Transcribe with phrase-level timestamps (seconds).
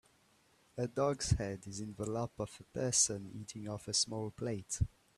[0.79, 4.31] A dog 's head is in the lap of a person eating off a small
[4.31, 4.79] plate.